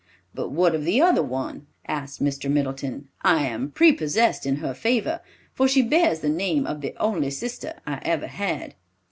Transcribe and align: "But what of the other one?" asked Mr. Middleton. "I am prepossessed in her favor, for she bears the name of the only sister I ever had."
"But 0.33 0.49
what 0.49 0.73
of 0.73 0.83
the 0.83 0.99
other 0.99 1.21
one?" 1.21 1.67
asked 1.87 2.23
Mr. 2.23 2.49
Middleton. 2.49 3.09
"I 3.21 3.45
am 3.45 3.69
prepossessed 3.69 4.47
in 4.47 4.55
her 4.55 4.73
favor, 4.73 5.21
for 5.53 5.67
she 5.67 5.83
bears 5.83 6.21
the 6.21 6.27
name 6.29 6.65
of 6.65 6.81
the 6.81 6.95
only 6.99 7.29
sister 7.29 7.75
I 7.85 7.99
ever 8.03 8.25
had." 8.25 8.73